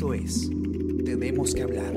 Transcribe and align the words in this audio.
Esto 0.00 0.14
es 0.14 0.48
Tenemos 1.04 1.54
que 1.54 1.62
hablar. 1.62 1.92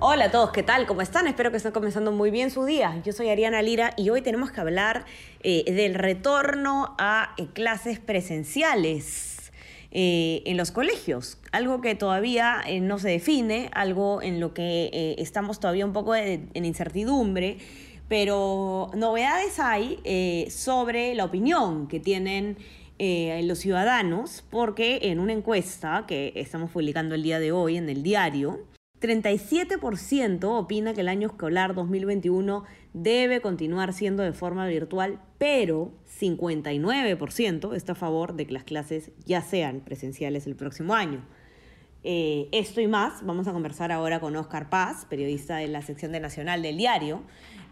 Hola 0.00 0.24
a 0.24 0.30
todos, 0.32 0.50
¿qué 0.50 0.64
tal? 0.64 0.84
¿Cómo 0.88 1.00
están? 1.00 1.28
Espero 1.28 1.52
que 1.52 1.58
estén 1.58 1.70
comenzando 1.70 2.10
muy 2.10 2.32
bien 2.32 2.50
su 2.50 2.64
día. 2.64 3.00
Yo 3.04 3.12
soy 3.12 3.28
Ariana 3.28 3.62
Lira 3.62 3.92
y 3.96 4.10
hoy 4.10 4.22
tenemos 4.22 4.50
que 4.50 4.60
hablar 4.60 5.04
eh, 5.44 5.72
del 5.72 5.94
retorno 5.94 6.96
a 6.98 7.36
eh, 7.36 7.46
clases 7.52 8.00
presenciales 8.00 9.52
eh, 9.92 10.42
en 10.44 10.56
los 10.56 10.72
colegios. 10.72 11.38
Algo 11.52 11.80
que 11.80 11.94
todavía 11.94 12.64
no 12.80 12.98
se 12.98 13.10
define, 13.10 13.70
algo 13.74 14.22
en 14.22 14.40
lo 14.40 14.52
que 14.52 15.14
estamos 15.18 15.60
todavía 15.60 15.86
un 15.86 15.92
poco 15.92 16.16
en 16.16 16.50
incertidumbre, 16.52 17.58
pero 18.08 18.90
novedades 18.92 19.60
hay 19.60 20.48
sobre 20.50 21.14
la 21.14 21.26
opinión 21.26 21.86
que 21.86 22.00
tienen 22.00 22.56
eh, 22.98 23.40
los 23.44 23.58
ciudadanos, 23.58 24.44
porque 24.50 25.00
en 25.02 25.20
una 25.20 25.32
encuesta 25.32 26.04
que 26.06 26.32
estamos 26.36 26.70
publicando 26.70 27.14
el 27.14 27.22
día 27.22 27.38
de 27.38 27.52
hoy 27.52 27.76
en 27.76 27.88
el 27.88 28.02
diario, 28.02 28.60
37% 29.00 30.44
opina 30.44 30.94
que 30.94 31.02
el 31.02 31.08
año 31.08 31.28
escolar 31.28 31.74
2021 31.74 32.64
debe 32.94 33.40
continuar 33.40 33.92
siendo 33.92 34.22
de 34.22 34.32
forma 34.32 34.66
virtual, 34.66 35.20
pero 35.36 35.92
59% 36.18 37.74
está 37.74 37.92
a 37.92 37.96
favor 37.96 38.34
de 38.34 38.46
que 38.46 38.54
las 38.54 38.64
clases 38.64 39.10
ya 39.24 39.42
sean 39.42 39.80
presenciales 39.80 40.46
el 40.46 40.56
próximo 40.56 40.94
año. 40.94 41.26
Eh, 42.08 42.48
esto 42.52 42.80
y 42.80 42.86
más 42.86 43.26
vamos 43.26 43.48
a 43.48 43.52
conversar 43.52 43.90
ahora 43.90 44.20
con 44.20 44.36
Oscar 44.36 44.70
Paz, 44.70 45.06
periodista 45.10 45.56
de 45.56 45.66
la 45.66 45.82
sección 45.82 46.12
de 46.12 46.20
Nacional 46.20 46.62
del 46.62 46.76
diario, 46.76 47.22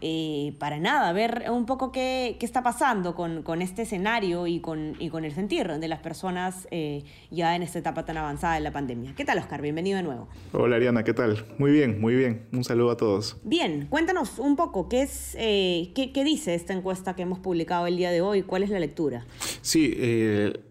eh, 0.01 0.53
para 0.59 0.77
nada, 0.77 1.13
ver 1.13 1.45
un 1.49 1.65
poco 1.65 1.93
qué, 1.93 2.35
qué 2.37 2.45
está 2.45 2.61
pasando 2.61 3.15
con, 3.15 3.43
con, 3.43 3.61
este 3.61 3.83
escenario 3.83 4.45
y 4.45 4.59
con, 4.59 4.97
y 4.99 5.07
con 5.07 5.23
el 5.23 5.31
sentir 5.31 5.69
de 5.79 5.87
las 5.87 5.99
personas 5.99 6.67
eh, 6.69 7.05
ya 7.31 7.55
en 7.55 7.63
esta 7.63 7.79
etapa 7.79 8.03
tan 8.03 8.17
avanzada 8.17 8.55
de 8.55 8.59
la 8.59 8.73
pandemia. 8.73 9.15
¿Qué 9.15 9.23
tal, 9.23 9.37
Oscar? 9.37 9.61
Bienvenido 9.61 9.95
de 9.95 10.03
nuevo. 10.03 10.27
Hola, 10.51 10.75
Ariana, 10.75 11.05
¿qué 11.05 11.13
tal? 11.13 11.45
Muy 11.57 11.71
bien, 11.71 12.01
muy 12.01 12.13
bien. 12.13 12.45
Un 12.51 12.65
saludo 12.65 12.91
a 12.91 12.97
todos. 12.97 13.37
Bien, 13.45 13.87
cuéntanos 13.89 14.37
un 14.37 14.57
poco, 14.57 14.89
¿qué, 14.89 15.03
es, 15.03 15.31
qué, 15.37 16.11
qué 16.13 16.23
dice 16.25 16.55
esta 16.55 16.73
encuesta 16.73 17.15
que 17.15 17.21
hemos 17.21 17.39
publicado 17.39 17.87
el 17.87 17.95
día 17.95 18.11
de 18.11 18.19
hoy? 18.19 18.41
¿Cuál 18.41 18.63
es 18.63 18.69
la 18.69 18.79
lectura? 18.79 19.25
Sí, 19.61 19.97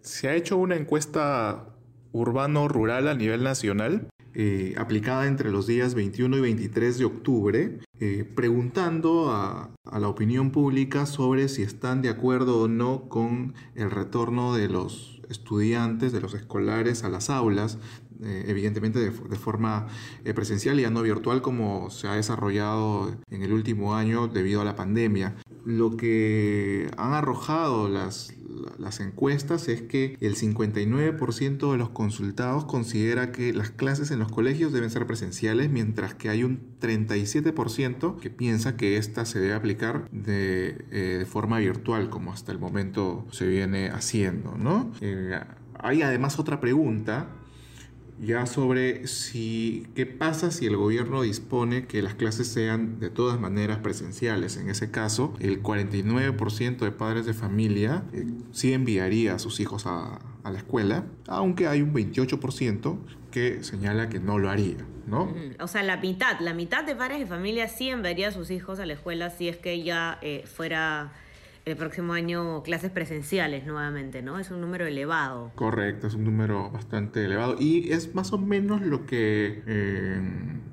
se 0.01 0.29
ha 0.29 0.35
hecho 0.35 0.55
una 0.57 0.75
encuesta 0.75 1.74
urbano-rural 2.15 3.07
a 3.09 3.13
nivel 3.13 3.43
nacional, 3.43 4.07
eh, 4.33 4.73
aplicada 4.77 5.27
entre 5.27 5.51
los 5.51 5.67
días 5.67 5.95
21 5.95 6.37
y 6.37 6.41
23 6.41 6.97
de 6.97 7.05
octubre, 7.05 7.79
eh, 7.99 8.29
preguntando 8.35 9.31
a, 9.31 9.69
la 9.97 10.07
opinión 10.07 10.51
pública 10.51 11.05
sobre 11.05 11.47
si 11.47 11.61
están 11.61 12.01
de 12.01 12.09
acuerdo 12.09 12.63
o 12.63 12.67
no 12.67 13.07
con 13.07 13.53
el 13.75 13.91
retorno 13.91 14.53
de 14.53 14.67
los 14.67 15.21
estudiantes, 15.29 16.11
de 16.11 16.21
los 16.21 16.33
escolares 16.33 17.03
a 17.03 17.09
las 17.09 17.29
aulas, 17.29 17.77
eh, 18.23 18.45
evidentemente 18.47 18.99
de, 18.99 19.09
de 19.11 19.35
forma 19.35 19.87
presencial 20.35 20.79
y 20.79 20.83
ya 20.83 20.89
no 20.89 21.01
virtual 21.01 21.41
como 21.41 21.89
se 21.89 22.07
ha 22.07 22.15
desarrollado 22.15 23.15
en 23.29 23.41
el 23.41 23.53
último 23.53 23.95
año 23.95 24.27
debido 24.27 24.61
a 24.61 24.65
la 24.65 24.75
pandemia. 24.75 25.35
Lo 25.65 25.95
que 25.97 26.91
han 26.97 27.13
arrojado 27.13 27.89
las, 27.89 28.33
las 28.77 28.99
encuestas 28.99 29.67
es 29.67 29.81
que 29.81 30.17
el 30.21 30.35
59% 30.35 31.71
de 31.71 31.77
los 31.77 31.89
consultados 31.89 32.65
considera 32.65 33.31
que 33.31 33.53
las 33.53 33.71
clases 33.71 34.11
en 34.11 34.19
los 34.19 34.31
colegios 34.31 34.71
deben 34.73 34.89
ser 34.89 35.05
presenciales, 35.07 35.69
mientras 35.69 36.13
que 36.15 36.29
hay 36.29 36.43
un 36.43 36.75
37% 36.81 38.17
que 38.19 38.29
piensa 38.29 38.75
que 38.77 38.97
esta 38.97 39.25
se 39.25 39.39
debe 39.39 39.53
aplicar 39.53 40.09
de, 40.11 40.85
eh, 40.91 41.25
forma 41.27 41.59
virtual, 41.59 42.09
como 42.09 42.31
hasta 42.31 42.51
el 42.51 42.59
momento 42.59 43.25
se 43.31 43.47
viene 43.47 43.89
haciendo. 43.89 44.55
¿no? 44.57 44.91
Eh, 45.01 45.39
hay 45.79 46.01
además 46.01 46.39
otra 46.39 46.59
pregunta 46.59 47.27
ya 48.19 48.45
sobre 48.45 49.07
si 49.07 49.87
qué 49.95 50.05
pasa 50.05 50.51
si 50.51 50.65
el 50.65 50.77
gobierno 50.77 51.21
dispone 51.21 51.85
que 51.85 52.01
las 52.01 52.15
clases 52.15 52.47
sean 52.47 52.99
de 52.99 53.09
todas 53.09 53.39
maneras 53.39 53.79
presenciales. 53.79 54.57
En 54.57 54.69
ese 54.69 54.91
caso, 54.91 55.33
el 55.39 55.61
49% 55.61 56.77
de 56.77 56.91
padres 56.91 57.25
de 57.25 57.33
familia 57.33 58.03
eh, 58.13 58.25
sí 58.51 58.73
enviaría 58.73 59.35
a 59.35 59.39
sus 59.39 59.59
hijos 59.59 59.85
a, 59.85 60.19
la 60.43 60.59
escuela, 60.59 61.05
aunque 61.27 61.65
hay 61.65 61.81
un 61.81 61.91
28% 61.91 62.99
que 63.31 63.63
señala 63.63 64.09
que 64.09 64.19
no 64.19 64.37
lo 64.37 64.51
haría. 64.51 64.77
¿no? 65.07 65.33
O 65.59 65.67
sea, 65.67 65.81
la 65.81 65.97
mitad, 65.97 66.39
la 66.39 66.53
mitad 66.53 66.83
de 66.83 66.95
padres 66.95 67.19
de 67.19 67.25
familia 67.25 67.67
sí 67.67 67.89
enviaría 67.89 68.27
a 68.27 68.31
sus 68.31 68.51
hijos 68.51 68.79
a 68.79 68.85
la 68.85 68.93
escuela 68.93 69.31
si 69.31 69.49
es 69.49 69.57
que 69.57 69.81
ya 69.81 70.19
eh, 70.21 70.43
fuera 70.45 71.13
el 71.65 71.75
próximo 71.75 72.13
año 72.13 72.61
clases 72.61 72.91
presenciales 72.91 73.65
nuevamente, 73.65 74.21
¿no? 74.21 74.39
Es 74.39 74.51
un 74.51 74.61
número 74.61 74.85
elevado. 74.85 75.51
Correcto, 75.55 76.07
es 76.07 76.13
un 76.13 76.23
número 76.23 76.69
bastante 76.69 77.25
elevado 77.25 77.55
y 77.59 77.91
es 77.91 78.13
más 78.13 78.33
o 78.33 78.37
menos 78.37 78.81
lo 78.81 79.05
que 79.07 79.63
eh, 79.65 80.21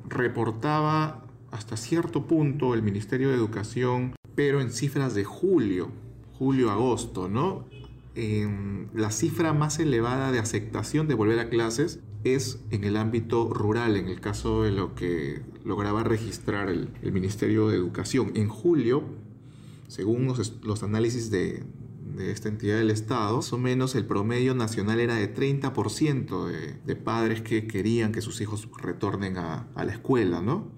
reportaba 0.09 1.25
hasta 1.51 1.77
cierto 1.77 2.27
punto 2.27 2.75
el 2.75 2.83
Ministerio 2.83 3.31
de 3.31 3.37
Educación, 3.37 4.15
pero 4.35 4.61
en 4.61 4.71
cifras 4.71 5.15
de 5.15 5.25
julio, 5.25 5.91
julio-agosto, 6.39 7.29
¿no? 7.29 7.67
la 8.93 9.11
cifra 9.11 9.55
más 9.55 9.79
elevada 9.79 10.33
de 10.33 10.39
aceptación 10.39 11.09
de 11.09 11.15
volver 11.15 11.39
a 11.39 11.49
clases 11.49 12.01
es 12.25 12.61
en 12.71 12.85
el 12.85 12.99
ámbito 12.99 13.49
rural, 13.55 13.97
en 13.97 14.09
el 14.09 14.21
caso 14.21 14.65
de 14.65 14.71
lo 14.71 14.95
que 14.95 15.41
lograba 15.65 16.05
registrar 16.05 16.69
el, 16.69 16.91
el 17.01 17.13
Ministerio 17.13 17.69
de 17.69 17.77
Educación. 17.77 18.33
En 18.35 18.49
julio 18.49 19.05
según 19.93 20.27
los, 20.27 20.83
análisis 20.83 21.31
de, 21.31 21.65
esta 22.19 22.49
entidad 22.49 22.79
del 22.79 22.91
Estado, 22.91 23.37
más 23.37 23.53
o 23.53 23.59
menos 23.59 23.95
el 23.95 24.07
promedio 24.07 24.55
nacional 24.55 25.01
era 25.01 25.17
de 25.17 25.35
30% 25.35 26.47
de, 26.83 26.97
padres 26.97 27.43
que 27.43 27.67
querían 27.67 28.11
que 28.11 28.23
sus 28.23 28.41
hijos 28.41 28.67
retornen 28.81 29.37
a, 29.37 29.69
la 29.77 29.93
escuela, 29.93 30.41
¿no? 30.41 30.73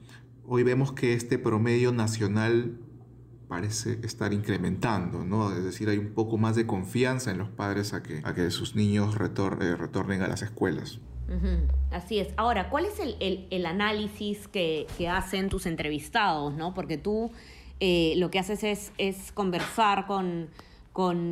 Hoy 0.47 0.65
vemos 0.65 0.93
que 0.93 1.15
este 1.15 1.39
promedio 1.39 1.93
nacional 1.93 2.81
parece 3.47 4.01
estar 4.03 4.33
incrementando, 4.33 5.25
¿no? 5.25 5.57
Es 5.57 5.63
decir, 5.63 5.89
hay 5.89 5.99
un 5.99 6.13
poco 6.13 6.37
más 6.37 6.57
de 6.57 6.67
confianza 6.67 7.31
en 7.31 7.39
los 7.39 7.51
padres 7.51 7.95
a 7.95 8.03
que, 8.03 8.21
a 8.25 8.35
que 8.35 8.51
sus 8.51 8.75
niños 8.75 9.15
eh, 9.15 9.77
retornen 9.77 10.23
a 10.23 10.29
las 10.29 10.43
escuelas. 10.43 10.99
Así 11.93 12.19
es. 12.19 12.29
Ahora, 12.37 12.69
¿cuál 12.69 12.85
es 12.85 12.99
el, 12.99 13.67
análisis 13.67 14.49
que, 14.49 14.89
que, 14.99 15.09
hacen 15.09 15.49
tus 15.49 15.67
entrevistados, 15.67 16.53
no? 16.55 16.75
Porque 16.75 16.99
tú 16.99 17.31
eh, 17.81 18.15
lo 18.17 18.31
que 18.31 18.39
haces 18.39 18.93
es, 18.99 19.33
conversar 19.33 20.07
con, 20.07 20.49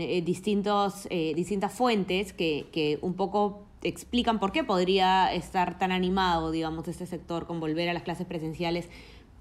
eh, 0.00 0.22
distintos, 0.24 1.06
eh, 1.10 1.32
distintas 1.34 1.72
fuentes 1.72 2.32
que, 2.32 2.98
un 3.00 3.14
poco 3.14 3.64
explican 3.82 4.38
por 4.38 4.52
qué 4.52 4.62
podría 4.62 5.32
estar 5.32 5.78
tan 5.78 5.92
animado, 5.92 6.50
digamos, 6.50 6.86
este 6.88 7.06
sector 7.06 7.46
con 7.46 7.58
volver 7.58 7.88
a 7.88 7.94
las 7.94 8.02
clases 8.02 8.26
presenciales, 8.26 8.88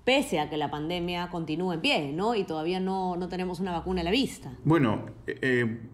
pese 0.03 0.39
a 0.39 0.50
que 0.50 0.57
la 0.57 0.72
pandemia 0.72 1.29
continúe 1.29 1.73
en 1.73 1.81
pie, 1.81 2.12
¿no? 2.12 2.34
Y 2.34 2.44
todavía 2.44 2.79
no, 2.79 3.18
no 3.18 3.29
tenemos 3.29 3.59
una 3.59 3.72
vacuna 3.72 4.01
a 4.01 4.03
la 4.03 4.09
vista. 4.09 4.57
Bueno, 4.63 5.06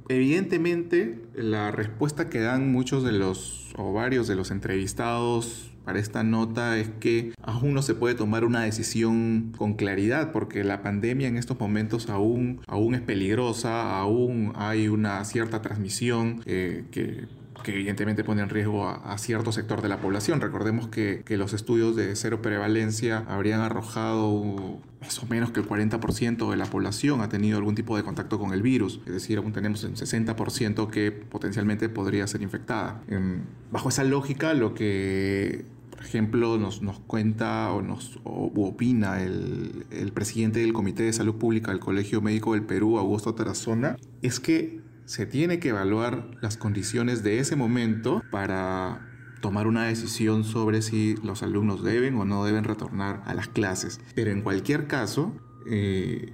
evidentemente 0.08 1.26
la 1.36 1.72
respuesta 1.72 2.30
que 2.30 2.40
dan 2.40 2.72
muchos 2.72 3.04
de 3.04 3.12
los, 3.12 3.74
o 3.78 3.92
varios 3.92 4.28
de 4.28 4.36
los 4.36 4.50
entrevistados 4.50 5.72
para 5.88 6.00
esta 6.00 6.22
nota 6.22 6.78
es 6.78 6.90
que 7.00 7.32
aún 7.42 7.74
no 7.74 7.82
se 7.82 7.96
puede 7.96 8.14
tomar 8.14 8.44
una 8.44 8.64
decisión 8.64 9.54
con 9.58 9.76
claridad 9.76 10.34
porque 10.34 10.66
la 10.66 10.82
pandemia 10.82 11.30
en 11.30 11.38
estos 11.38 11.58
momentos 11.58 12.10
aún, 12.10 12.60
aún 12.68 12.94
es 12.94 13.00
peligrosa, 13.00 13.98
aún 13.98 14.52
hay 14.58 14.90
una 14.90 15.24
cierta 15.24 15.62
transmisión 15.62 16.42
eh, 16.46 16.84
que 16.92 17.30
que 17.64 17.74
evidentemente 17.74 18.24
pone 18.24 18.44
en 18.44 18.50
riesgo 18.50 18.88
a, 18.88 19.18
cierto 19.18 19.52
sector 19.52 19.82
de 19.82 19.90
la 19.90 20.00
población. 20.00 20.40
Recordemos 20.40 20.88
que, 20.90 21.24
que, 21.26 21.38
los 21.38 21.54
estudios 21.54 21.96
de 21.96 22.16
cero 22.16 22.42
prevalencia 22.42 23.26
habrían 23.28 23.62
arrojado 23.62 24.80
más 25.02 25.22
o 25.24 25.26
menos 25.28 25.52
que 25.52 25.60
el 25.60 25.68
40% 25.68 26.50
de 26.50 26.58
la 26.58 26.66
población 26.66 27.22
ha 27.22 27.30
tenido 27.30 27.58
algún 27.58 27.76
tipo 27.76 27.98
de 27.98 28.04
contacto 28.04 28.40
con 28.40 28.54
el 28.54 28.62
virus, 28.62 29.02
es 29.06 29.14
decir, 29.14 29.38
aún 29.38 29.54
tenemos 29.54 29.84
un 29.84 29.96
60% 29.96 30.90
que 30.90 31.12
potencialmente 31.12 31.90
podría 31.90 32.26
ser 32.28 32.42
infectada. 32.42 33.02
Em, 33.08 33.42
bajo 33.72 33.90
esa 33.90 34.04
lógica, 34.04 34.54
lo 34.54 34.74
que 34.74 35.66
ejemplo, 36.08 36.58
nos, 36.58 36.82
nos 36.82 37.00
cuenta 37.00 37.72
o 37.72 37.82
nos 37.82 38.20
opina 38.24 39.22
el, 39.22 39.86
el, 39.92 40.12
presidente 40.12 40.62
del 40.62 40.74
Comité 40.74 41.04
de 41.04 41.14
Salud 41.14 41.36
Pública 41.36 41.72
del 41.72 41.80
Colegio 41.80 42.22
Médico 42.22 42.54
del 42.54 42.64
Perú, 42.64 42.98
Augusto 42.98 43.36
Tarazona, 43.36 43.98
es 44.22 44.40
que 44.40 44.82
se 45.06 45.26
tiene 45.26 45.60
que 45.60 45.70
evaluar 45.70 46.32
las 46.42 46.58
condiciones 46.58 47.24
de 47.24 47.40
ese 47.40 47.56
momento 47.56 48.22
para 48.32 49.08
tomar 49.42 49.68
una 49.68 49.86
decisión 49.86 50.44
sobre 50.44 50.82
si 50.82 51.16
los 51.24 51.44
alumnos 51.44 51.84
deben 51.84 52.16
o 52.16 52.26
no 52.26 52.44
deben 52.44 52.64
retornar 52.64 53.22
a 53.26 53.34
las 53.34 53.48
clases. 53.48 54.00
Pero 54.16 54.32
en 54.32 54.42
cualquier 54.42 54.88
caso, 54.88 55.34
eh, 55.70 56.34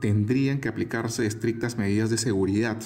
tendrían 0.00 0.60
que 0.60 0.68
aplicarse 0.68 1.26
estrictas 1.26 1.78
medidas 1.78 2.10
de 2.10 2.18
seguridad 2.18 2.78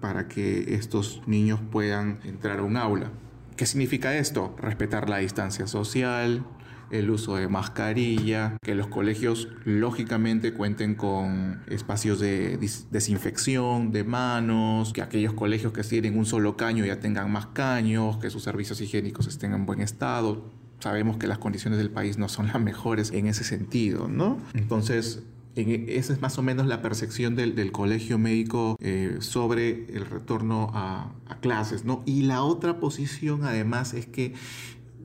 para 0.00 0.28
que 0.28 0.74
estos 0.74 1.22
niños 1.26 1.60
puedan 1.70 2.20
entrar 2.24 2.60
a 2.60 2.62
un 2.62 2.76
aula. 2.76 3.12
¿Qué 3.56 3.64
significa 3.64 4.14
esto? 4.16 4.54
Respetar 4.60 5.08
la 5.08 5.18
distancia 5.18 5.66
social, 5.66 6.44
el 6.90 7.10
uso 7.10 7.36
de 7.36 7.48
mascarilla, 7.48 8.58
que 8.62 8.74
los 8.74 8.86
colegios 8.88 9.48
lógicamente 9.64 10.52
cuenten 10.52 10.94
con 10.94 11.62
espacios 11.68 12.20
de 12.20 12.58
desinfección 12.90 13.92
de 13.92 14.04
manos, 14.04 14.92
que 14.92 15.02
aquellos 15.02 15.32
colegios 15.32 15.72
que 15.72 15.82
tienen 15.82 16.18
un 16.18 16.26
solo 16.26 16.56
caño 16.56 16.84
ya 16.84 17.00
tengan 17.00 17.30
más 17.32 17.46
caños, 17.46 18.18
que 18.18 18.28
sus 18.28 18.42
servicios 18.42 18.80
higiénicos 18.80 19.26
estén 19.26 19.54
en 19.54 19.64
buen 19.64 19.80
estado. 19.80 20.52
Sabemos 20.78 21.16
que 21.16 21.26
las 21.26 21.38
condiciones 21.38 21.78
del 21.78 21.90
país 21.90 22.18
no 22.18 22.28
son 22.28 22.48
las 22.48 22.60
mejores 22.60 23.10
en 23.10 23.26
ese 23.26 23.42
sentido, 23.42 24.08
¿no? 24.08 24.38
Entonces, 24.52 25.22
esa 25.56 26.12
es 26.12 26.20
más 26.20 26.38
o 26.38 26.42
menos 26.42 26.66
la 26.66 26.82
percepción 26.82 27.34
del, 27.34 27.72
colegio 27.72 28.18
médico 28.18 28.76
eh, 28.80 29.16
sobre 29.20 29.86
el 29.94 30.04
retorno 30.04 30.70
a, 30.74 31.12
clases, 31.40 31.84
¿no? 31.84 32.02
Y 32.06 32.22
la 32.22 32.42
otra 32.42 32.78
posición, 32.80 33.44
además, 33.44 33.94
es 33.94 34.06
que 34.06 34.34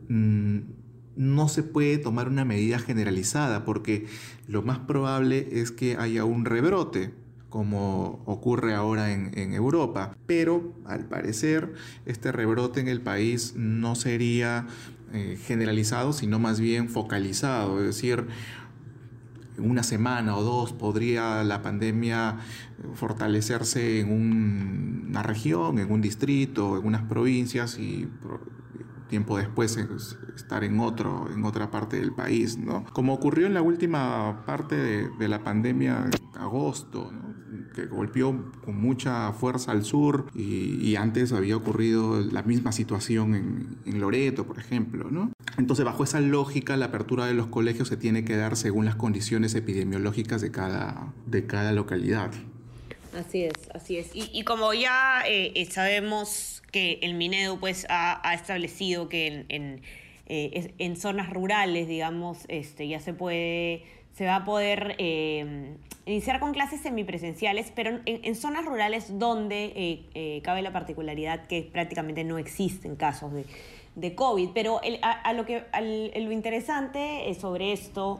mm, 0.09 0.59
no 1.15 1.47
se 1.47 1.63
puede 1.63 1.97
tomar 1.97 2.27
una 2.27 2.45
medida 2.45 2.79
generalizada, 2.79 3.63
porque 3.63 4.07
lo 4.47 4.61
más 4.61 4.79
probable 4.79 5.47
es 5.51 5.71
que 5.71 5.97
haya 5.97 6.25
un 6.25 6.45
rebrote 6.45 7.13
como 7.49 8.23
ocurre 8.25 8.73
ahora 8.73 9.11
en, 9.11 9.53
Europa. 9.53 10.15
Pero 10.25 10.73
al 10.85 11.05
parecer 11.05 11.73
este 12.05 12.31
rebrote 12.31 12.79
en 12.79 12.87
el 12.87 13.01
país 13.01 13.53
no 13.57 13.95
sería 13.95 14.67
eh, 15.13 15.37
generalizado, 15.45 16.13
sino 16.13 16.39
más 16.39 16.61
bien 16.61 16.87
focalizado. 16.87 17.79
Es 17.79 17.87
decir, 17.87 18.25
una 19.57 19.83
semana 19.83 20.35
o 20.37 20.43
dos 20.43 20.73
podría 20.73 21.43
la 21.43 21.61
pandemia 21.61 22.37
fortalecerse 22.93 23.99
en 23.99 24.11
una 24.11 25.23
región, 25.23 25.79
en 25.79 25.91
un 25.91 26.01
distrito, 26.01 26.77
en 26.77 26.85
unas 26.85 27.03
provincias 27.03 27.77
y 27.77 28.07
tiempo 29.11 29.37
después 29.37 29.77
estar 30.35 30.63
en, 30.63 30.79
otro, 30.79 31.29
en 31.31 31.43
otra 31.43 31.69
parte 31.69 31.97
del 31.97 32.13
país, 32.13 32.57
¿no? 32.57 32.85
Como 32.93 33.13
ocurrió 33.13 33.45
en 33.45 33.53
la 33.53 33.61
última 33.61 34.43
parte 34.45 35.09
de, 35.09 35.27
la 35.27 35.43
pandemia, 35.43 36.09
agosto, 36.35 37.11
que 37.73 37.85
golpeó 37.85 38.51
con 38.63 38.79
mucha 38.81 39.31
fuerza 39.33 39.71
al 39.71 39.83
sur 39.83 40.27
y, 40.35 40.95
antes 40.95 41.31
había 41.31 41.55
ocurrido 41.55 42.21
la 42.21 42.43
misma 42.43 42.71
situación 42.71 43.77
en, 43.85 43.99
Loreto, 43.99 44.45
por 44.45 44.59
ejemplo, 44.59 45.09
¿no? 45.09 45.31
Entonces, 45.57 45.85
bajo 45.85 46.03
esa 46.03 46.19
lógica, 46.19 46.75
la 46.77 46.85
apertura 46.85 47.25
de 47.25 47.33
los 47.33 47.47
colegios 47.47 47.87
se 47.87 47.97
tiene 47.97 48.25
que 48.25 48.35
dar 48.35 48.55
según 48.55 48.85
las 48.85 48.95
condiciones 48.95 49.55
epidemiológicas 49.55 50.41
de 50.41 50.51
cada, 50.51 51.13
de 51.25 51.45
cada 51.45 51.71
localidad. 51.71 52.31
Así 53.17 53.43
es, 53.43 53.53
así 53.73 53.97
es. 53.97 54.11
Y, 54.13 54.43
como 54.43 54.73
ya 54.73 55.23
eh, 55.27 55.51
eh, 55.55 55.65
sabemos 55.65 56.63
que 56.71 56.99
el 57.01 57.13
Minedu 57.13 57.59
pues 57.59 57.85
ha, 57.89 58.33
establecido 58.33 59.09
que 59.09 59.45
en, 59.49 59.81
eh, 60.27 60.73
en, 60.77 60.95
zonas 60.95 61.29
rurales, 61.29 61.87
digamos, 61.87 62.45
este, 62.47 62.87
ya 62.87 62.99
se 62.99 63.13
puede, 63.13 63.83
se 64.13 64.25
va 64.25 64.37
a 64.37 64.45
poder 64.45 64.95
iniciar 66.05 66.39
con 66.39 66.51
clases 66.51 66.81
semipresenciales, 66.81 67.71
pero 67.75 67.99
en, 68.05 68.35
zonas 68.35 68.65
rurales 68.65 69.19
donde 69.19 70.41
cabe 70.43 70.61
la 70.61 70.71
particularidad 70.71 71.47
que 71.47 71.61
prácticamente 71.63 72.23
no 72.23 72.37
existen 72.37 72.95
casos 72.95 73.33
de, 73.33 73.45
de 73.95 74.15
COVID. 74.15 74.49
Pero 74.53 74.81
a, 75.01 75.33
lo 75.33 75.45
que 75.45 75.63
lo 75.79 76.31
interesante 76.31 77.33
sobre 77.39 77.71
esto, 77.71 78.19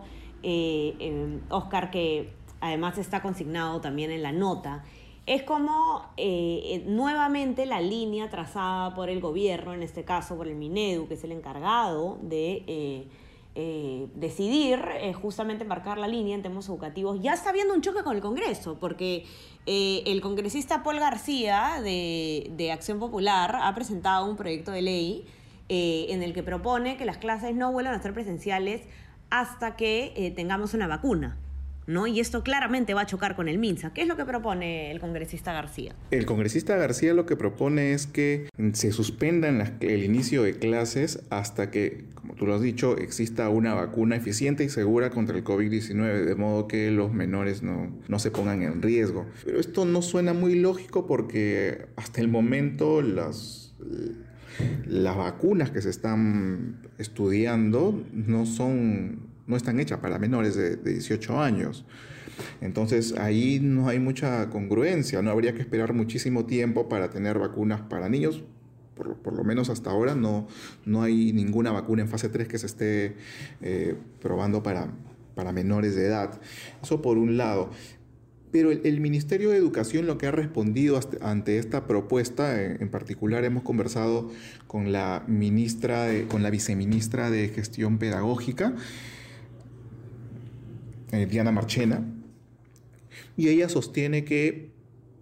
Oscar, 1.50 1.92
que 1.92 2.30
además 2.62 2.98
está 2.98 3.22
consignado 3.22 3.82
también 3.82 4.12
en 4.12 4.22
la 4.22 4.32
nota, 4.32 4.84
es 5.26 5.44
como 5.44 6.06
eh, 6.18 6.84
nuevamente 6.88 7.66
la 7.66 7.80
línea 7.80 8.30
trazada 8.30 8.96
por 8.96 9.10
el 9.10 9.22
gobierno, 9.22 9.74
en 9.74 9.84
este 9.84 10.04
caso 10.04 10.36
por 10.36 10.48
el 10.48 10.56
Minedu, 10.56 11.08
que 11.08 11.14
es 11.14 11.24
el 11.24 11.32
encargado 11.32 12.18
de 12.22 13.08
eh, 13.56 13.62
eh, 13.64 14.08
decidir 14.16 14.80
justamente 15.22 15.66
marcar 15.66 15.98
la 15.98 16.08
línea 16.08 16.36
en 16.36 16.42
temas 16.42 16.68
educativos, 16.68 17.20
ya 17.22 17.34
está 17.34 17.50
habiendo 17.50 17.74
un 17.74 17.82
choque 17.82 18.04
con 18.04 18.16
el 18.16 18.22
Congreso, 18.22 18.78
porque 18.80 19.26
el 19.66 20.22
congresista 20.22 20.84
Paul 20.84 21.00
García 21.00 21.82
de, 21.84 22.52
de, 22.56 22.72
Acción 22.72 23.00
Popular 23.00 23.58
ha 23.62 23.76
presentado 23.76 24.26
un 24.26 24.36
proyecto 24.36 24.72
de 24.72 24.82
ley 24.82 25.26
en 25.70 26.24
el 26.24 26.34
que 26.34 26.44
propone 26.44 26.98
que 26.98 27.06
las 27.06 27.18
clases 27.18 27.56
no 27.56 27.72
vuelvan 27.72 27.94
a 27.94 28.02
ser 28.02 28.14
presenciales 28.14 28.82
hasta 29.30 29.76
que 29.76 30.34
tengamos 30.36 30.74
una 30.74 30.88
vacuna. 30.88 31.38
¿No? 31.88 32.08
Y 32.08 32.20
esto 32.20 32.44
claramente 32.44 32.94
va 32.94 33.02
a 33.02 33.06
chocar 33.06 33.36
con 33.36 33.48
el 33.48 33.58
MINSA. 33.58 33.94
¿Qué 33.94 34.02
es 34.02 34.08
lo 34.08 34.18
que 34.18 34.26
propone 34.26 34.92
el 34.92 35.00
congresista 35.00 35.54
García? 35.54 35.96
El 36.12 36.26
congresista 36.26 36.76
García 36.76 37.14
lo 37.14 37.26
que 37.26 37.36
propone 37.36 37.94
es 37.94 38.08
que 38.08 38.50
se 38.74 38.92
suspendan 38.92 39.78
el 39.80 40.04
inicio 40.04 40.44
de 40.44 40.58
clases 40.58 41.24
hasta 41.30 41.72
que, 41.72 42.06
como 42.16 42.36
tú 42.36 42.46
lo 42.46 42.56
has 42.56 42.62
dicho, 42.62 42.98
exista 42.98 43.50
una 43.50 43.74
vacuna 43.74 44.16
eficiente 44.16 44.64
y 44.64 44.70
segura 44.70 45.10
contra 45.10 45.38
el 45.38 45.44
COVID-19, 45.44 46.26
de 46.26 46.36
modo 46.36 46.68
que 46.68 46.92
los 46.92 47.14
menores 47.14 47.64
no, 47.64 47.92
no 48.08 48.20
se 48.20 48.32
pongan 48.32 48.62
en 48.62 48.82
riesgo. 48.82 49.26
Pero 49.44 49.60
esto 49.60 49.86
no 49.86 50.02
suena 50.02 50.34
muy 50.34 50.56
lógico 50.56 51.08
porque 51.08 51.88
hasta 51.96 52.22
el 52.22 52.28
momento 52.28 53.02
las 53.02 53.62
las 54.86 55.18
vacunas 55.18 55.72
que 55.72 55.82
se 55.82 55.90
están 55.90 56.78
estudiando 56.98 58.04
no 58.14 58.46
son 58.46 59.31
no 59.52 59.58
están 59.58 59.80
hechas 59.80 60.00
para 60.00 60.18
menores 60.18 60.56
de, 60.56 60.78
18 60.78 61.40
años. 61.40 61.86
Entonces 62.62 63.14
ahí 63.18 63.60
no 63.62 63.88
hay 63.88 64.00
mucha 64.00 64.50
congruencia, 64.50 65.22
no 65.22 65.30
habría 65.30 65.54
que 65.54 65.62
esperar 65.62 65.94
muchísimo 65.94 66.46
tiempo 66.46 66.90
para 66.90 67.12
tener 67.12 67.38
vacunas 67.38 67.82
para 67.82 68.10
niños. 68.10 68.44
Por, 68.96 69.34
lo 69.34 69.44
menos 69.44 69.70
hasta 69.70 69.90
ahora 69.90 70.16
no, 70.16 70.48
no 70.86 71.02
hay 71.02 71.34
ninguna 71.34 71.72
vacuna 71.72 72.04
en 72.04 72.08
fase 72.08 72.30
3 72.30 72.48
que 72.48 72.58
se 72.60 72.68
esté 72.68 73.16
eh, 73.62 73.96
probando 74.22 74.62
para, 74.62 74.90
para 75.36 75.52
menores 75.52 75.96
de 75.96 76.06
edad. 76.06 76.40
Eso 76.82 77.02
por 77.02 77.18
un 77.18 77.38
lado. 77.38 77.72
Pero 78.52 78.70
el, 78.70 79.00
Ministerio 79.00 79.50
de 79.52 79.58
Educación 79.58 80.08
lo 80.08 80.18
que 80.18 80.28
ha 80.28 80.32
respondido 80.32 81.00
ante 81.22 81.58
esta 81.58 81.88
propuesta, 81.88 82.62
en, 82.62 82.90
particular 82.90 83.46
hemos 83.46 83.64
conversado 83.64 84.30
con 84.68 84.92
la 84.92 85.24
ministra, 85.28 86.10
con 86.28 86.44
la 86.44 86.50
viceministra 86.50 87.32
de 87.32 87.48
Gestión 87.48 87.98
Pedagógica, 87.98 88.76
eh, 91.12 91.28
Diana 91.30 91.52
Marchena, 91.52 92.06
y 93.38 93.50
ella 93.50 93.70
sostiene 93.70 94.24
que 94.24 94.70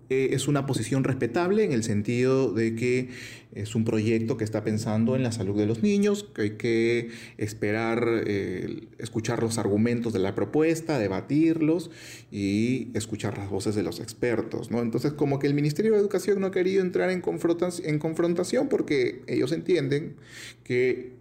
eh, 0.10 0.30
es 0.34 0.48
una 0.48 0.66
posición 0.66 1.04
respetable 1.04 1.64
en 1.64 1.72
el 1.72 1.84
sentido 1.84 2.52
de 2.52 2.76
que 2.76 3.10
es 3.54 3.76
un 3.76 3.86
proyecto 3.86 4.38
que 4.38 4.44
está 4.44 4.64
pensando 4.64 5.16
en 5.16 5.22
la 5.22 5.32
salud 5.32 5.56
de 5.56 5.68
los 5.68 5.84
niños, 5.84 6.24
que 6.24 6.42
hay 6.42 6.50
que 6.52 7.10
esperar, 7.38 8.24
eh, 8.26 8.88
escuchar 8.98 9.44
los 9.44 9.60
argumentos 9.60 10.12
de 10.12 10.20
la 10.20 10.34
propuesta, 10.34 10.98
debatirlos 10.98 11.92
y 12.32 12.90
escuchar 12.96 13.38
las 13.38 13.52
voces 13.52 13.76
de 13.76 13.84
los 13.84 14.00
expertos. 14.00 14.72
¿no? 14.72 14.82
Entonces, 14.82 15.14
como 15.14 15.38
que 15.38 15.46
el 15.46 15.54
Ministerio 15.54 15.94
de 15.94 16.00
Educación 16.00 16.40
no 16.40 16.48
ha 16.48 16.52
querido 16.52 16.82
entrar 16.82 17.12
en, 17.12 17.22
en 17.22 18.00
confrontación 18.00 18.68
porque 18.68 19.22
ellos 19.28 19.52
entienden 19.52 20.16
que 20.64 21.19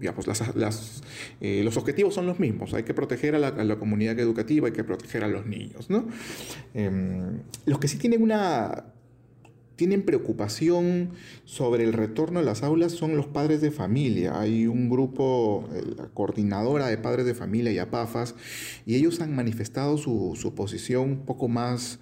las, 0.00 1.02
eh, 1.40 1.62
los 1.64 1.76
objetivos 1.76 2.14
son 2.14 2.26
los 2.26 2.38
mismos. 2.38 2.74
Hay 2.74 2.82
que 2.82 2.94
proteger 2.94 3.34
a 3.34 3.38
la, 3.38 3.76
comunidad 3.76 4.18
educativa, 4.18 4.66
hay 4.68 4.72
que 4.72 4.84
proteger 4.84 5.24
a 5.24 5.28
los 5.28 5.46
niños. 5.46 5.90
¿no? 5.90 6.06
Em, 6.74 7.40
los 7.66 7.78
que 7.78 7.88
sí 7.88 7.98
tienen 7.98 8.22
una 8.22 8.84
tienen 9.76 10.02
preocupación 10.02 11.10
sobre 11.44 11.84
el 11.84 11.92
retorno 11.92 12.40
a 12.40 12.42
las 12.42 12.62
aulas 12.62 12.92
son 12.92 13.16
los 13.16 13.26
padres 13.26 13.60
de 13.60 13.70
familia. 13.70 14.38
Hay 14.38 14.66
un 14.66 14.90
grupo, 14.90 15.68
eh, 15.74 15.82
la 15.96 16.08
coordinadora 16.08 16.86
de 16.86 16.98
padres 16.98 17.26
de 17.26 17.34
familia 17.34 17.72
y 17.72 17.78
APAFAS, 17.78 18.34
y 18.86 18.96
ellos 18.96 19.20
han 19.20 19.34
manifestado 19.34 19.98
su, 19.98 20.34
su 20.36 20.54
posición 20.54 21.10
un 21.10 21.24
poco 21.24 21.48
más 21.48 21.98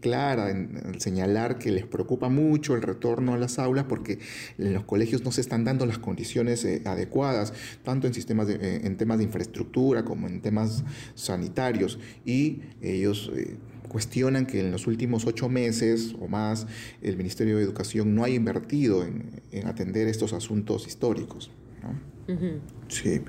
clara 0.00 0.50
en, 0.50 1.00
señalar 1.00 1.58
que 1.58 1.70
les 1.70 1.86
preocupa 1.86 2.28
mucho 2.28 2.74
el 2.74 2.82
retorno 2.82 3.34
a 3.34 3.38
las 3.38 3.58
aulas 3.58 3.86
porque 3.88 4.18
en 4.58 4.74
los 4.74 4.84
colegios 4.84 5.24
no 5.24 5.32
se 5.32 5.40
están 5.40 5.64
dando 5.64 5.86
las 5.86 5.98
condiciones 5.98 6.64
eh, 6.64 6.82
adecuadas, 6.84 7.52
tanto 7.84 8.06
en, 8.06 8.14
sistemas 8.14 8.48
eh, 8.48 8.82
en 8.84 8.96
temas 8.96 9.18
de 9.18 9.24
infraestructura 9.24 10.04
como 10.04 10.26
en 10.28 10.40
temas 10.40 10.84
sanitarios. 11.14 11.98
Y 12.24 12.60
ellos 12.82 13.30
cuestionan 13.88 14.46
que 14.46 14.60
en 14.60 14.70
los 14.70 14.86
últimos 14.86 15.26
ocho 15.26 15.48
meses 15.48 16.14
o 16.20 16.28
más 16.28 16.66
el 17.02 17.16
Ministerio 17.16 17.56
de 17.56 17.62
Educación 17.62 18.14
no 18.14 18.24
ha 18.24 18.30
invertido 18.30 19.04
en, 19.04 19.40
atender 19.66 20.08
estos 20.08 20.32
asuntos 20.32 20.86
históricos. 20.86 21.50
Sí, 22.88 23.22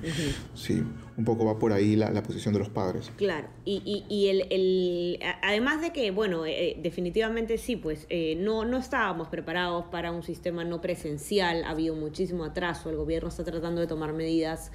sí, 0.54 0.82
un 1.16 1.24
poco 1.24 1.46
va 1.46 1.58
por 1.58 1.72
ahí 1.72 1.96
la, 1.96 2.22
posición 2.22 2.52
de 2.52 2.60
los 2.60 2.68
padres. 2.68 3.10
Claro, 3.16 3.48
y, 3.64 4.04
y, 4.10 4.28
el, 4.28 5.18
además 5.42 5.80
de 5.80 5.90
que, 5.90 6.10
bueno, 6.10 6.44
eh, 6.44 6.76
definitivamente 6.82 7.56
sí, 7.56 7.76
pues 7.76 8.06
eh, 8.10 8.36
no, 8.36 8.66
no 8.66 8.76
estábamos 8.76 9.28
preparados 9.28 9.86
para 9.86 10.12
un 10.12 10.22
sistema 10.22 10.64
no 10.64 10.82
presencial, 10.82 11.64
ha 11.64 11.70
habido 11.70 11.94
muchísimo 11.94 12.44
atraso, 12.44 12.90
el 12.90 12.96
gobierno 12.96 13.30
está 13.30 13.42
tratando 13.42 13.80
de 13.80 13.86
tomar 13.86 14.12
medidas 14.12 14.70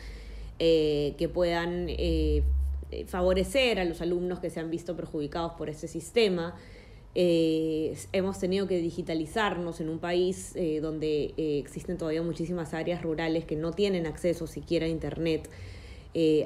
eh, 0.57 1.15
que 1.17 1.27
puedan 1.27 1.87
eh, 1.89 2.41
favorecer 3.07 3.79
a 3.79 3.85
los 3.85 4.01
alumnos 4.01 4.39
que 4.39 4.49
se 4.49 4.59
han 4.59 4.69
visto 4.69 4.95
perjudicados 4.95 5.53
por 5.53 5.69
este 5.69 5.87
sistema. 5.87 6.55
eh, 7.17 7.95
hemos 8.11 8.39
tenido 8.39 8.67
que 8.67 8.77
digitalizarnos 8.77 9.79
en 9.79 9.87
un 9.87 9.99
país 9.99 10.51
eh, 10.55 10.81
donde 10.81 11.33
eh, 11.37 11.59
existen 11.59 11.97
todavía 11.97 12.21
muchísimas 12.21 12.73
áreas 12.73 13.01
rurales 13.01 13.45
que 13.45 13.55
no 13.55 13.71
tienen 13.71 14.05
acceso 14.05 14.47
siquiera 14.47 14.85
a 14.85 14.89
Internet. 14.89 15.49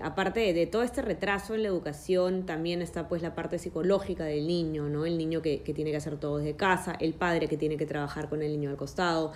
Aparte 0.01 0.53
de, 0.53 0.65
todo 0.65 0.83
este 0.83 1.01
retraso 1.01 1.53
en 1.53 1.63
la 1.63 1.69
educación, 1.69 2.45
también 2.45 2.81
está 2.81 3.07
pues 3.07 3.21
la 3.21 3.35
parte 3.35 3.59
psicológica 3.59 4.25
del 4.25 4.47
niño, 4.47 4.89
¿no? 4.89 5.05
El 5.05 5.17
niño 5.17 5.41
que, 5.41 5.61
que 5.61 5.73
tiene 5.73 5.91
que 5.91 5.97
hacer 5.97 6.17
todo 6.17 6.37
desde 6.37 6.55
casa, 6.55 6.95
el 6.99 7.13
padre 7.13 7.47
que 7.47 7.57
tiene 7.57 7.77
que 7.77 7.85
trabajar 7.85 8.29
con 8.29 8.41
el 8.41 8.51
niño 8.51 8.69
al 8.69 8.77
costado. 8.77 9.31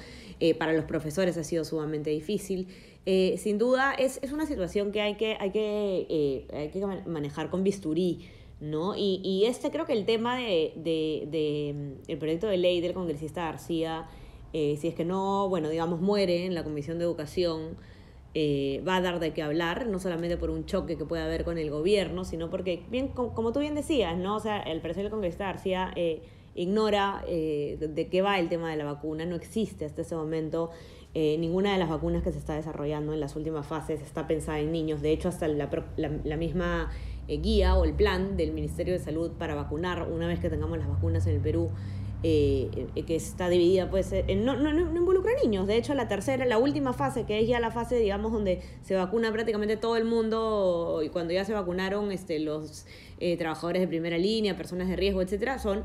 para 0.58 0.74
los 0.74 0.86
profesores 0.86 1.38
ha 1.38 1.44
sido 1.44 1.64
sumamente 1.64 2.10
difícil. 2.10 2.68
sin 3.06 3.58
duda 3.58 3.94
es, 3.94 4.20
es, 4.24 4.32
una 4.32 4.46
situación 4.46 4.92
que 4.92 5.02
hay 5.02 5.16
que, 5.16 5.38
hay 5.40 5.52
que, 5.52 6.48
hay 6.52 6.70
que 6.70 6.86
manejar 7.06 7.50
con 7.50 7.64
bisturí. 7.64 8.28
¿no? 8.64 8.96
Y, 8.96 9.20
y, 9.24 9.46
este 9.46 9.72
creo 9.72 9.86
que 9.86 9.94
el 9.94 10.06
tema 10.06 10.38
de, 10.38 10.72
de, 10.78 11.74
mm, 11.76 12.10
el 12.10 12.18
proyecto 12.18 12.48
de 12.48 12.58
ley 12.58 12.80
del 12.80 12.94
congresista 12.94 13.44
García, 13.44 14.08
eh, 14.54 14.78
si 14.80 14.88
es 14.88 14.96
que 14.96 15.04
no, 15.04 15.50
bueno, 15.50 15.70
digamos, 15.70 16.00
muere 16.00 16.46
en 16.46 16.56
la 16.56 16.64
Comisión 16.64 16.98
de 16.98 17.04
Educación, 17.04 17.76
eh, 18.34 18.82
va 18.88 18.98
a 18.98 19.02
dar 19.02 19.20
de 19.20 19.34
qué 19.34 19.44
hablar, 19.44 19.88
no 19.88 20.00
solamente 20.00 20.38
por 20.38 20.50
un 20.50 20.66
choque 20.66 20.98
que 20.98 21.06
pueda 21.06 21.26
haber 21.26 21.44
con 21.44 21.58
el 21.58 21.70
gobierno, 21.70 22.26
sino 22.26 22.50
porque, 22.50 22.84
bien, 22.90 23.10
como, 23.10 23.52
tú 23.52 23.60
bien 23.60 23.76
decías, 23.76 24.18
¿no? 24.18 24.36
O 24.36 24.40
sea, 24.40 24.60
el 24.62 24.82
presidente 24.82 25.04
del 25.04 25.12
congresista 25.12 25.46
García 25.46 25.92
eh, 25.96 26.22
ignora 26.56 27.24
de 27.28 28.08
qué 28.12 28.22
va 28.22 28.40
el 28.40 28.48
tema 28.48 28.70
de 28.70 28.78
la 28.78 28.86
vacuna, 28.86 29.26
no 29.26 29.36
existe 29.36 29.86
hasta 29.86 30.04
ese 30.04 30.16
momento 30.16 30.70
ninguna 31.16 31.74
de 31.74 31.80
las 31.80 31.90
vacunas 31.90 32.24
que 32.24 32.32
se 32.32 32.38
está 32.40 32.56
desarrollando 32.56 33.14
en 33.14 33.20
las 33.20 33.36
últimas 33.36 33.66
fases 33.66 34.02
está 34.02 34.28
pensada 34.28 34.60
en 34.60 34.72
niños. 34.72 35.02
De 35.02 35.12
hecho, 35.12 35.30
hasta 35.30 35.48
la, 35.48 35.70
la 35.98 36.38
misma 36.38 36.92
eh, 37.28 37.38
guía 37.38 37.76
o 37.76 37.86
el 37.86 37.94
plan 37.94 38.36
del 38.36 38.52
Ministerio 38.52 38.94
de 38.94 39.00
Salud 39.00 39.32
para 39.32 39.56
vacunar 39.56 40.10
una 40.12 40.28
vez 40.28 40.40
que 40.40 40.50
tengamos 40.50 40.78
las 40.78 40.90
vacunas 40.90 41.26
en 41.28 41.36
el 41.36 41.42
Perú. 41.42 41.70
Eh, 42.26 42.88
eh, 42.96 43.04
que 43.04 43.18
está 43.18 43.50
dividida, 43.50 43.90
pues, 43.90 44.14
no, 44.38 44.56
no, 44.56 44.72
no, 44.72 44.98
involucra 44.98 45.34
niños. 45.44 45.68
De 45.68 45.76
hecho, 45.76 45.94
la 45.94 46.08
tercera, 46.08 46.46
la 46.46 46.58
última 46.58 46.94
fase, 46.94 47.26
que 47.26 47.42
es 47.42 47.50
ya 47.50 47.60
la 47.60 47.70
fase, 47.70 47.98
digamos, 47.98 48.32
donde 48.32 48.62
se 48.82 48.96
vacuna 48.96 49.32
prácticamente 49.34 49.76
todo 49.76 49.98
el 49.98 50.06
mundo, 50.06 51.02
y 51.04 51.10
cuando 51.10 51.34
ya 51.34 51.44
se 51.44 51.52
vacunaron 51.52 52.12
este, 52.14 52.40
los 52.40 52.86
trabajadores 53.38 53.82
de 53.82 53.88
primera 53.88 54.18
línea, 54.18 54.58
personas 54.58 54.90
de 54.90 54.96
riesgo, 54.96 55.22
etcétera, 55.22 55.60
son 55.60 55.84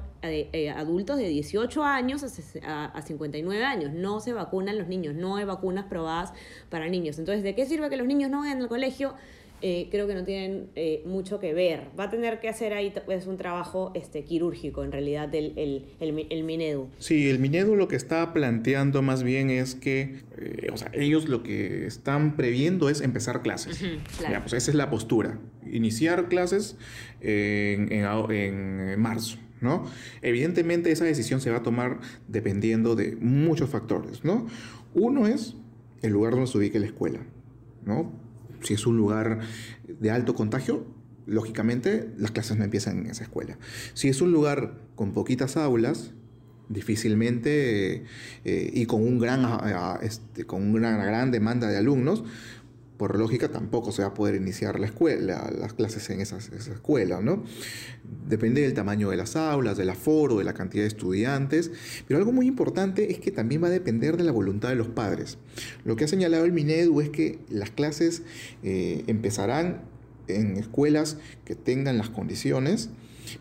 adultos 0.77 1.19
de 1.19 1.29
18 1.29 1.83
años 1.85 2.25
a, 2.63 2.85
a, 2.87 3.03
59 3.03 3.65
años. 3.65 3.93
No 3.93 4.21
se 4.21 4.33
vacunan 4.33 4.79
los 4.79 4.89
niños, 4.89 5.15
no 5.15 5.37
hay 5.37 5.45
vacunas 5.45 5.87
probadas 5.87 6.33
para 6.69 6.89
niños. 6.89 7.19
Entonces, 7.19 7.43
¿de 7.43 7.55
qué 7.55 7.67
sirve 7.67 7.91
que 7.91 7.97
los 7.97 8.07
niños 8.07 8.31
no 8.31 8.41
vayan 8.41 8.63
al 8.63 8.69
colegio? 8.69 9.15
Eh, 9.61 9.89
creo 9.91 10.07
que 10.07 10.15
no 10.15 10.25
tienen 10.25 10.69
eh, 10.77 11.03
mucho 11.05 11.41
que 11.41 11.53
ver. 11.53 11.89
Va 11.99 12.05
a 12.05 12.11
tener 12.11 12.39
que 12.39 12.49
hacer 12.49 12.73
ahí 12.73 12.93
pues, 13.07 13.27
un 13.27 13.37
trabajo 13.37 13.91
este, 13.95 14.23
quirúrgico, 14.23 14.85
en 14.85 14.93
realidad, 14.93 15.35
el, 15.35 15.53
el, 15.57 16.27
el, 16.31 16.45
Minedu. 16.45 16.89
Sí, 16.99 17.29
el 17.29 17.41
Minedu 17.41 17.75
lo 17.75 17.89
que 17.89 17.97
está 17.97 18.33
planteando 18.33 19.03
más 19.03 19.25
bien 19.25 19.51
es 19.51 19.75
que, 19.75 20.21
eh, 20.37 20.69
o 20.73 20.77
sea, 20.77 20.91
ellos 20.95 21.29
lo 21.29 21.43
que 21.43 21.87
están 21.87 22.37
previendo 22.37 22.89
es 22.89 23.01
empezar 23.01 23.43
clases. 23.43 23.83
pues 24.19 24.53
esa 24.53 24.71
es 24.71 24.75
la 24.77 24.91
postura, 24.91 25.41
iniciar 25.71 26.29
clases 26.29 26.77
en, 27.21 27.91
en, 27.93 28.05
en 28.31 29.01
marzo. 29.01 29.39
¿No? 29.61 29.91
Evidentemente 30.23 30.93
esa 30.93 31.05
decisión 31.05 31.41
se 31.41 31.51
va 31.51 31.57
a 31.57 31.63
tomar 31.65 31.99
dependiendo 32.29 32.95
de 32.95 33.17
muchos 33.17 33.69
factores, 33.69 34.23
¿no? 34.23 34.47
Uno 34.95 35.27
es 35.27 35.57
el 36.01 36.13
lugar 36.13 36.35
donde 36.35 36.47
se 36.47 36.59
ubique 36.59 36.79
la 36.79 36.87
escuela, 36.87 37.19
¿no? 37.85 38.13
Si 38.63 38.75
es 38.75 38.87
un 38.87 38.97
lugar 38.97 39.41
de 39.87 40.11
alto 40.11 40.35
contagio, 40.35 40.87
lógicamente 41.27 42.11
las 42.17 42.31
clases 42.31 42.57
no 42.57 42.65
empiezan 42.65 42.99
en 42.99 43.07
esa 43.07 43.25
escuela. 43.25 43.59
Si 43.95 44.09
es 44.09 44.21
un 44.21 44.33
lugar 44.33 44.79
con 44.95 45.13
poquitas 45.13 45.57
aulas, 45.57 46.13
difícilmente 46.69 48.05
eh, 48.45 48.71
y 48.73 48.87
este, 50.03 50.45
con 50.45 50.75
una 50.75 50.97
gran 51.05 51.31
demanda 51.31 51.69
de 51.69 51.77
alumnos, 51.77 52.25
por 52.99 53.17
lógica 53.17 53.49
tampoco 53.49 53.93
se 53.93 54.03
va 54.03 54.09
a 54.09 54.15
poder 54.15 54.35
iniciar 54.35 54.79
la 54.79 54.87
escuela, 54.87 55.51
las 55.57 55.73
clases 55.73 56.11
en 56.11 56.21
esa 56.21 56.39
escuela, 56.39 57.21
¿no? 57.23 57.45
Depende 58.29 58.61
del 58.61 58.75
tamaño 58.75 59.11
de 59.11 59.17
las 59.17 59.37
aulas, 59.37 59.79
del 59.79 59.89
aforo, 59.89 60.37
de 60.39 60.45
la 60.45 60.53
cantidad 60.53 60.83
de 60.83 60.89
estudiantes, 60.89 61.71
pero 62.07 62.19
algo 62.19 62.33
muy 62.33 62.47
importante 62.47 63.13
es 63.13 63.21
que 63.21 63.31
también 63.31 63.63
va 63.63 63.69
a 63.69 63.71
depender 63.71 64.17
de 64.17 64.25
la 64.25 64.33
voluntad 64.33 64.69
de 64.69 64.75
los 64.75 64.89
padres. 64.89 65.39
Lo 65.85 65.95
que 65.95 66.05
ha 66.05 66.09
señalado 66.09 66.45
el 66.45 66.53
Minedu 66.53 67.01
es 67.01 67.09
que 67.11 67.39
las 67.49 67.71
clases 67.71 68.23
eh, 68.65 69.05
empezarán 69.07 69.83
en 70.27 70.57
escuelas 70.57 71.19
que 71.45 71.55
tengan 71.55 71.99
las 71.99 72.11
condiciones, 72.11 72.91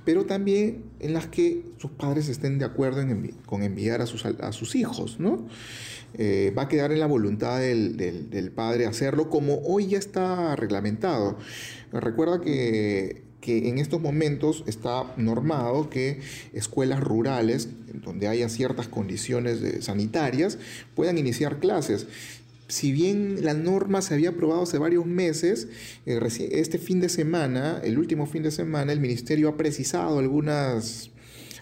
pero 0.05 0.25
también 0.25 0.83
en 0.99 1.13
las 1.13 1.27
que 1.27 1.63
sus 1.77 1.91
padres 1.91 2.29
estén 2.29 2.59
de 2.59 2.65
acuerdo 2.65 3.05
con 3.45 3.63
enviar 3.63 4.01
a 4.01 4.05
sus, 4.05 4.25
a 4.25 4.51
sus 4.51 4.75
hijos, 4.75 5.19
¿no? 5.19 5.47
Eh, 6.13 6.53
va 6.57 6.63
a 6.63 6.67
quedar 6.67 6.91
en 6.91 6.99
la 6.99 7.05
voluntad 7.05 7.59
del, 7.59 8.51
padre 8.55 8.85
hacerlo 8.85 9.29
como 9.29 9.61
hoy 9.65 9.87
ya 9.87 9.99
está 9.99 10.55
reglamentado. 10.55 11.37
Recuerda 11.91 12.41
que, 12.41 13.25
en 13.49 13.77
estos 13.77 14.01
momentos 14.01 14.65
está 14.67 15.13
normado 15.15 15.89
que 15.89 16.19
escuelas 16.51 16.99
rurales, 16.99 17.69
donde 17.93 18.27
haya 18.27 18.49
ciertas 18.49 18.89
condiciones 18.89 19.61
sanitarias, 19.85 20.57
puedan 20.95 21.17
iniciar 21.17 21.59
clases 21.59 22.07
si 22.67 22.91
bien 22.91 23.43
la 23.43 23.53
norma 23.53 24.01
se 24.01 24.13
había 24.13 24.29
aprobado 24.29 24.63
hace 24.63 24.77
varios 24.77 25.05
meses, 25.05 25.67
eh, 26.05 26.19
este 26.51 26.77
fin 26.77 26.99
de 26.99 27.09
semana, 27.09 27.79
el 27.83 27.97
último 27.97 28.25
fin 28.25 28.43
de 28.43 28.51
semana, 28.51 28.91
el 28.91 28.99
ministerio 28.99 29.49
ha 29.49 29.57
precisado 29.57 30.19
algunas, 30.19 31.11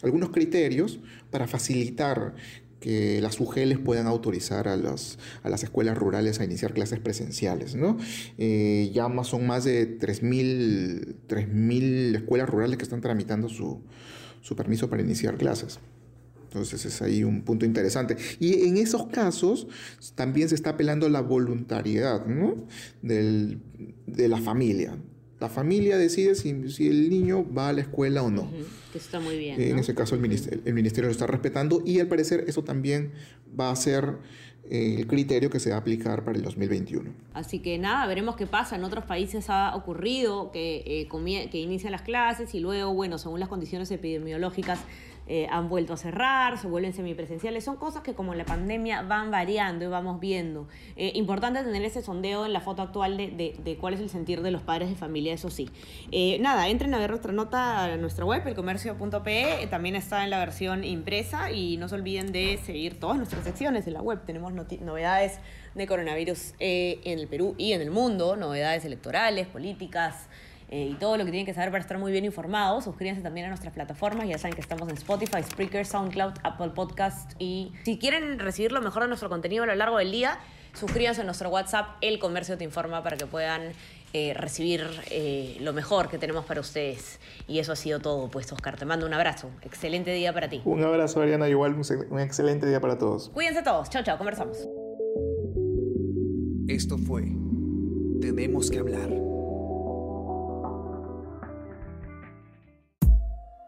algunos 0.01 0.31
criterios 0.31 1.00
para 1.29 1.47
facilitar 1.47 2.35
que 2.79 3.19
las 3.21 3.39
UGELs 3.39 3.79
puedan 3.79 4.05
autorizar 4.05 4.67
a, 4.67 4.75
las, 4.75 5.17
a 5.41 5.50
las 5.50 5.63
escuelas 5.63 5.97
rurales 5.97 6.39
a 6.39 6.45
iniciar 6.45 6.74
clases 6.74 7.00
presenciales. 7.00 7.75
¿no? 7.75 7.97
Eh, 8.38 8.91
ya 8.93 9.07
más, 9.07 9.27
son 9.27 9.47
más 9.47 9.63
de 9.63 10.00
3.000 10.00 12.15
escuelas 12.15 12.50
rurales 12.50 12.77
que 12.77 12.83
están 12.83 13.01
tramitando 13.01 13.50
su, 13.50 13.81
su 14.41 14.55
permiso 14.55 14.89
para 14.89 15.01
iniciar 15.01 15.38
clases. 15.38 15.79
Entonces 16.55 16.85
es 16.85 17.01
ahí 17.01 17.24
un 17.25 17.41
punto 17.41 17.65
interesante. 17.65 18.15
Y 18.39 18.65
en 18.67 18.77
esos 18.77 19.07
casos 19.07 19.67
también 20.15 20.47
se 20.47 20.55
está 20.55 20.71
apelando 20.71 21.05
a 21.05 21.09
la 21.09 21.21
voluntariedad 21.21 22.25
¿no? 22.25 22.65
Del, 23.01 23.59
de 24.07 24.29
la 24.29 24.38
familia. 24.38 24.97
La 25.41 25.50
familia 25.50 25.97
decide 25.97 26.33
si, 26.33 26.69
si, 26.69 26.88
el 26.88 27.09
niño 27.09 27.45
va 27.53 27.67
a 27.67 27.74
la 27.74 27.81
escuela 27.81 28.24
o 28.24 28.31
no. 28.31 28.50
está 28.93 29.19
muy 29.19 29.38
bien. 29.38 29.59
En 29.59 29.79
ese 29.79 29.93
caso 29.93 30.15
el 30.15 30.21
ministerio, 30.21 30.62
el 30.63 30.74
ministerio 30.74 31.09
lo 31.09 31.12
está 31.12 31.27
respetando 31.27 31.83
y 31.85 32.00
al 32.00 32.07
parecer 32.07 32.45
eso 32.47 32.63
también 32.63 33.12
va 33.59 33.69
a 33.69 33.75
ser 33.75 34.15
eh, 34.69 34.95
el 34.97 35.07
criterio 35.07 35.50
que 35.50 35.59
se 35.59 35.71
va 35.71 35.75
a 35.75 35.79
aplicar 35.79 36.24
para 36.24 36.38
el 36.38 36.43
2021. 36.43 37.12
Así 37.33 37.59
que 37.59 37.77
nada, 37.77 38.07
veremos 38.07 38.38
qué 38.38 38.47
pasa. 38.47 38.77
En 38.77 38.85
otros 38.85 39.03
países 39.03 39.50
ha 39.50 39.75
ocurrido 39.75 40.51
que, 40.51 40.83
eh, 40.85 41.50
que 41.51 41.59
inician 41.59 41.91
las 41.91 42.01
clases 42.01 42.55
y 42.55 42.62
luego, 42.62 42.93
bueno, 42.93 43.17
según 43.17 43.41
las 43.41 43.50
condiciones 43.50 43.91
epidemiológicas, 43.91 44.79
eh, 45.27 45.48
han 45.50 45.70
vuelto 45.70 45.94
a 45.94 45.98
cerrar, 45.98 46.58
se 46.60 46.67
vuelven 46.67 46.94
semipresenciales. 46.94 47.63
Son 47.63 47.77
cosas 47.77 48.03
que 48.03 48.13
como 48.13 48.36
la 48.36 48.46
pandemia 48.46 49.01
van 49.01 49.32
variando 49.32 49.86
y 49.86 49.88
vamos 49.88 50.20
viendo. 50.20 50.67
Eh, 50.96 51.12
importante 51.15 51.63
tener 51.63 51.84
ese 51.84 52.03
sondeo 52.03 52.46
en 52.46 52.53
la 52.53 52.62
foto 52.62 52.84
actual 52.84 53.17
de, 53.17 53.77
cuál 53.79 53.96
es 53.96 54.00
el 54.00 54.10
sentir 54.10 54.41
de 54.41 54.51
los 54.51 54.62
padres 54.62 54.89
de 54.89 54.96
familia, 54.96 55.34
eso 55.34 55.50
sí. 55.50 55.70
Eh, 56.12 56.38
nada, 56.39 56.67
entren 56.67 56.94
a 56.94 57.00
ver 57.00 57.10
nuestra 57.10 57.32
nota 57.32 57.86
a 57.86 57.98
nuestra 57.98 58.25
web, 58.25 58.48
elcomercio.pe, 58.48 59.67
también 59.70 59.96
está 59.96 60.24
en 60.24 60.29
la 60.29 60.38
versión 60.38 60.84
impresa 60.84 61.51
y 61.51 61.77
no 61.77 61.89
se 61.89 61.96
olviden 61.96 62.32
de 62.32 62.60
seguir 62.63 63.00
todas 63.00 63.17
nuestras 63.17 63.44
secciones 63.44 63.88
en 63.88 63.94
la 63.94 64.01
web. 64.01 64.22
Tenemos 64.25 64.53
novedades 64.53 65.39
de 65.74 65.88
coronavirus 65.88 66.53
en 66.60 67.20
el 67.20 67.27
Perú 67.27 67.55
y 67.58 67.74
en 67.74 67.82
el 67.82 67.91
mundo, 67.91 68.36
novedades 68.36 68.86
electorales, 68.86 69.48
políticas. 69.48 70.27
Eh, 70.69 70.89
y 70.91 70.93
todo 70.95 71.17
lo 71.17 71.25
que 71.25 71.31
tienen 71.31 71.45
que 71.45 71.53
saber 71.53 71.69
para 71.72 71.81
estar 71.81 71.98
muy 71.98 72.12
bien 72.12 72.25
informados. 72.25 72.86
Suscríbanse 72.86 73.22
también 73.22 73.45
a 73.45 73.50
nuestras 73.50 73.74
plataformas. 73.74 74.27
Ya 74.27 74.38
saben 74.38 74.55
que 74.55 74.62
estamos 74.62 74.89
en 74.89 74.95
Spotify, 74.95 75.43
Spreaker, 75.43 75.86
SoundCloud, 75.86 76.34
Apple 76.43 76.69
Podcast. 76.69 77.34
Y 77.39 77.72
si 77.84 77.98
quieren 77.98 78.39
recibir 78.39 78.72
lo 78.72 78.81
mejor 78.81 79.03
de 79.03 79.07
nuestro 79.10 79.29
contenido 79.29 79.63
a 79.63 79.67
lo 79.67 79.75
largo 79.75 79.98
del 79.98 80.12
día, 80.12 80.39
suscríbanse 80.74 81.22
a 81.22 81.24
nuestro 81.24 81.50
WhatsApp, 81.50 81.98
El 82.01 82.19
Comercio 82.19 82.57
Te 82.57 82.63
Informa, 82.63 83.03
para 83.03 83.17
que 83.17 83.25
puedan 83.25 83.74
eh, 84.13 84.34
recibir 84.34 84.88
eh, 85.12 85.57
lo 85.62 85.74
mejor 85.74 86.10
que 86.10 86.17
tenemos 86.17 86.45
para 86.45 86.62
ustedes. 86.62 87.19
Y 87.48 87.60
eso 87.60 87.74
ha 87.74 87.75
sido 87.75 88.00
todo, 88.00 88.29
pues, 88.29 88.51
Oscar. 88.51 88.77
Te 88.77 88.86
mando 88.86 89.05
un 89.05 89.13
abrazo. 89.13 89.51
Excelente 89.62 90.12
día 90.13 90.34
para 90.34 90.50
ti. 90.50 90.62
Un 90.65 90.84
abrazo, 90.84 91.22
Ariana. 91.22 91.48
Igual 91.48 91.75
un 92.10 92.19
excelente 92.19 92.65
día 92.65 92.79
para 92.81 92.98
todos. 92.98 93.29
Cuídense 93.29 93.62
todos. 93.62 93.89
Chao, 93.89 94.03
chao. 94.03 94.17
Conversamos. 94.17 94.67
Esto 96.67 96.98
fue 96.98 97.24
Tenemos 98.19 98.72
que 98.72 98.79
hablar 98.79 99.10